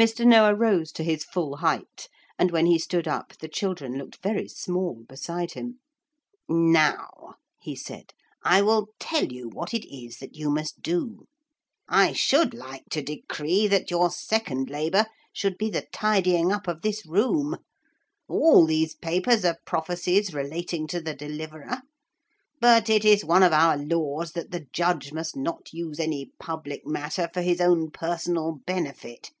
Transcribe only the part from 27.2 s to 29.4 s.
for his own personal benefit.